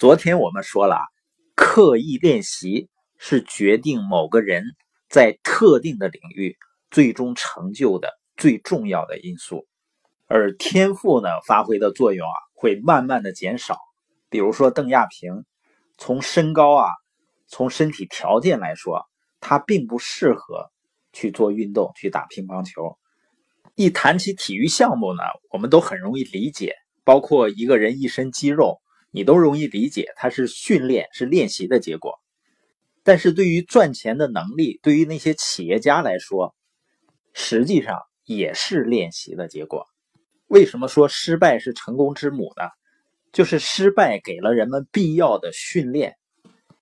[0.00, 0.96] 昨天我们说了，
[1.54, 4.64] 刻意练习是决定某个人
[5.10, 6.56] 在特定的领域
[6.90, 9.66] 最终成就的最重要的因素，
[10.26, 13.76] 而天赋呢发挥的作用啊会慢慢的减少。
[14.30, 15.44] 比如说邓亚萍，
[15.98, 16.88] 从身高啊，
[17.46, 19.04] 从身体条件来说，
[19.38, 20.70] 他并不适合
[21.12, 22.96] 去做运动，去打乒乓球。
[23.74, 25.20] 一谈起体育项目呢，
[25.50, 26.74] 我们都很容易理解，
[27.04, 28.80] 包括一个人一身肌肉。
[29.10, 32.18] 你都容易理解，它是训练、是练习的结果。
[33.02, 36.54] 但是对于赚钱的能力，对于那些企业家来说，
[37.32, 39.86] 实际上也是练习的结果。
[40.46, 42.64] 为什么说失败是成功之母呢？
[43.32, 46.16] 就是失败给了人们必要的训练。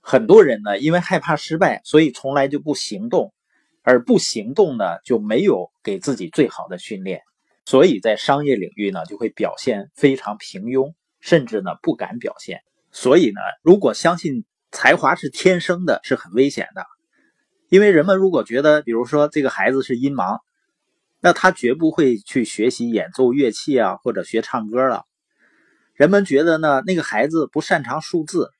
[0.00, 3.34] 很多人呢，因为害怕失败，所以从来就不行动，
[3.82, 7.20] 而不行动呢，就没有给自己最好的训练，
[7.66, 10.94] 所以在商业领域呢，就会表现非常平庸。
[11.20, 16.86] 甚至呢不敢表现，所以呢，如果相信才华是天生的，是很危险的。
[17.68, 20.40] 因为人们如果觉得，比如说这个孩子是音盲，
[21.20, 25.04] 那他绝不会去学习演奏乐器啊，或者学唱歌了。
[25.94, 28.50] 人们觉得呢，那个孩子不擅长数字，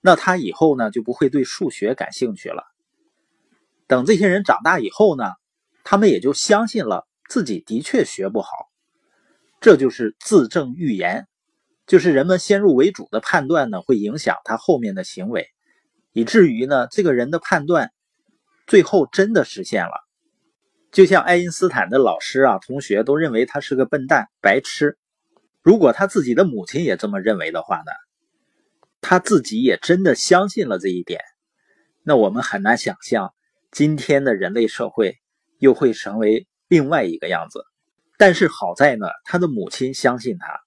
[0.00, 2.64] 那他以后呢就不会对数学感兴趣了。
[3.86, 5.24] 等这些人长大以后呢，
[5.84, 8.48] 他们也就相信了自己的确学不好，
[9.60, 11.28] 这就是自证预言。
[11.86, 15.48] 就是人们先入为主的判断呢，会影响他后面的行为，
[16.12, 17.92] 以至于呢，这个人的判断
[18.66, 19.92] 最后真的实现了。
[20.90, 24.96] 就像爱因斯坦的老师啊、同学都认为他是个笨蛋、白痴。
[25.60, 27.92] 如果他自己的母亲也这么认为的话呢，
[29.00, 31.20] 他自己也真的相信了这一点，
[32.02, 33.34] 那我们很难想象
[33.70, 35.18] 今天的人类社会
[35.58, 37.64] 又会成为另外一个样子。
[38.16, 40.63] 但是好在呢，他的母亲相信他。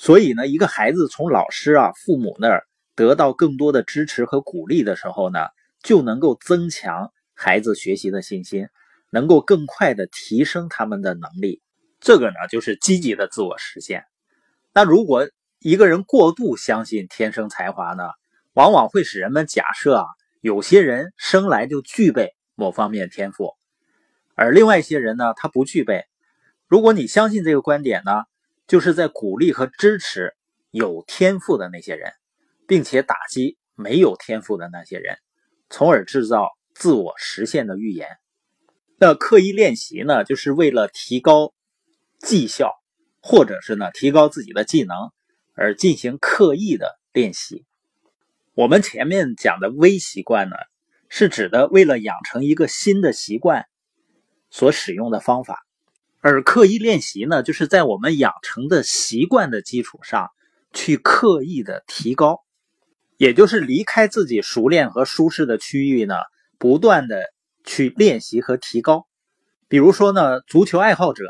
[0.00, 5.40] 所以呢，一个孩子从老师啊、父母那儿得到更多的支持和鼓励的时候呢，
[5.82, 8.68] 就能够增强孩子学习的信心，
[9.10, 11.60] 能够更快的提升他们的能力。
[11.98, 14.04] 这个呢，就是积极的自我实现。
[14.72, 18.04] 那如果一个人过度相信天生才华呢，
[18.52, 20.06] 往往会使人们假设啊，
[20.40, 23.54] 有些人生来就具备某方面天赋，
[24.36, 26.04] 而另外一些人呢，他不具备。
[26.68, 28.12] 如果你相信这个观点呢？
[28.68, 30.34] 就是在鼓励和支持
[30.70, 32.12] 有天赋的那些人，
[32.68, 35.18] 并且打击没有天赋的那些人，
[35.70, 38.06] 从而制造自我实现的预言。
[38.98, 41.54] 那刻意练习呢，就是为了提高
[42.18, 42.74] 绩效，
[43.22, 44.96] 或者是呢提高自己的技能
[45.54, 47.64] 而进行刻意的练习。
[48.54, 50.56] 我们前面讲的微习惯呢，
[51.08, 53.64] 是指的为了养成一个新的习惯
[54.50, 55.64] 所使用的方法。
[56.20, 60.30] 而刻意练习呢，就是在我们养成的习惯的基础上，
[60.72, 62.40] 去刻意的提高，
[63.16, 66.14] 也就是离开自己熟练和舒适的区域呢，
[66.58, 67.22] 不断的
[67.64, 69.06] 去练习和提高。
[69.68, 71.24] 比如说呢，足球爱好者，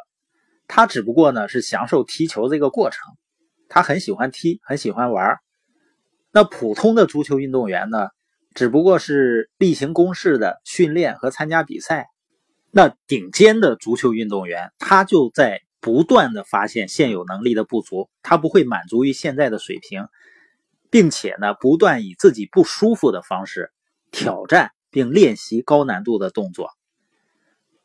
[0.66, 3.00] 他只不过呢是享受踢球这个过程，
[3.69, 5.37] 他很喜欢踢，很喜欢玩。
[6.32, 8.09] 那普通的足球运动员呢，
[8.54, 12.06] 只不过是例行公事的训练和参加比赛。
[12.78, 20.06] 那顶尖的足球运动员，他就在不断的发现现有能力的不足，他不会满足于现在的水平，
[20.89, 23.72] 并且呢，不断以自己不舒服的方式
[24.12, 26.71] 挑战并练习高难度的动作。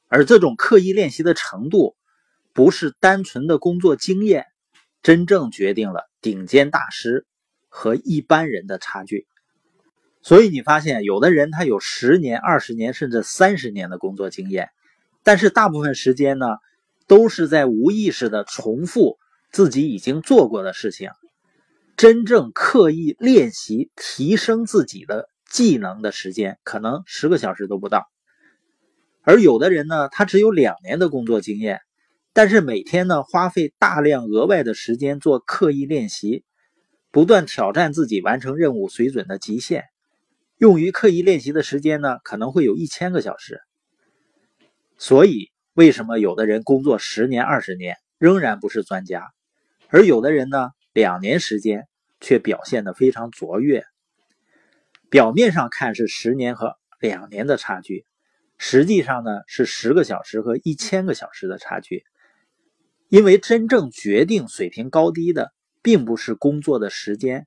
[0.09, 1.95] 而这种刻意练习的程度，
[2.53, 4.45] 不是单纯的工作经验，
[5.01, 7.25] 真正决定了顶尖大师
[7.67, 9.25] 和一般人的差距。
[10.21, 14.69] 所以你发现，有的人他有十年、二十年甚至三十年的工作经验，
[15.23, 16.45] 但是大部分时间呢，
[17.07, 19.17] 都是在无意识的重复
[19.51, 21.09] 自己已经做过的事情。
[21.95, 28.07] 真正刻意练习、提升自己的技能的时间，可能十个小时都不到。
[29.21, 31.79] 而有的人呢，他只有两年的工作经验，
[32.33, 36.43] 但是每天呢，花费大量额外的时间做刻意练习，
[37.11, 39.85] 不断挑战自己完成任务水准的极限。
[40.57, 43.61] 用于刻意练习的时间呢，可能会有一千个小时。
[45.05, 49.33] 所以，为什么有的人工作十年、二十年仍然不是专家，
[49.89, 51.89] 而有的人呢，两年时间
[52.21, 53.83] 却表现得非常卓越？
[55.09, 58.05] 表面上看是十年和两年的差距，
[58.57, 62.05] 实际上呢是十个小时和一千个小时的差距。
[63.09, 65.51] 因为真正决定水平高低的，
[65.81, 67.45] 并不是工作的时间。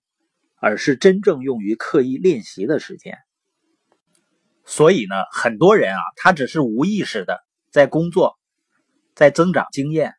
[0.57, 3.17] 而是真正用于刻意练习的时间。
[4.67, 7.39] 所以呢，很多人啊，他只是无意识的
[7.77, 8.39] 在工作，
[9.15, 10.15] 在增长经验，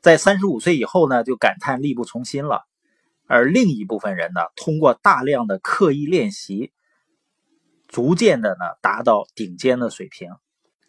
[0.00, 2.62] 在三十五岁以后呢，就感叹力不从心了。
[3.26, 6.72] 而另一部分人呢，通过大量的刻意练习，
[7.86, 10.30] 逐渐的呢达到顶尖的水平。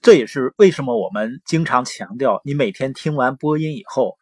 [0.01, 4.17] 这也是为什么我们经常强调，你每天听完播音以后，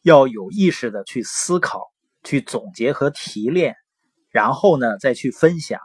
[0.00, 1.92] 要有意识的去思考、
[2.24, 3.76] 去总结和提炼，
[4.30, 5.80] 然后呢再去分享。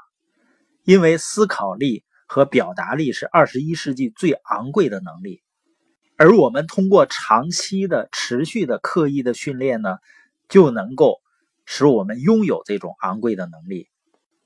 [0.86, 5.42] 因为思考力和表达力是二十一世纪最昂贵的能力，
[6.18, 9.98] 而我们通过长期的、持续的、刻意的训练呢，
[10.50, 11.19] 就能够
[11.66, 13.89] 使我们拥有这种昂贵的能力。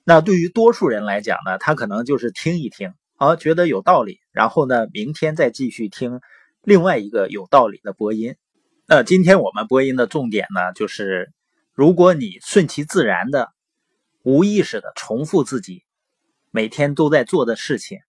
[0.03, 2.93] 那对于多数人来讲呢，他可能就是听一听。
[3.15, 6.21] 啊，觉得有道理，然后呢，明天再继续听
[6.63, 8.37] 另外一个有道理的播音。
[8.85, 11.33] 那今天我们播音的重点呢，就是
[11.73, 13.49] 如果你顺其自然的、
[14.23, 15.83] 无意识的重复自己
[16.51, 17.99] 每天都在做的事情，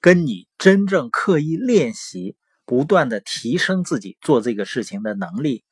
[0.00, 2.36] 跟你真正刻意练习、
[2.66, 5.64] 不断的提升自己做这个事情的能力，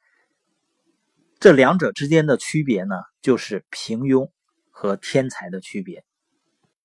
[1.38, 4.30] 这两者之间的区别呢，就是平庸
[4.70, 6.05] 和天才的区别。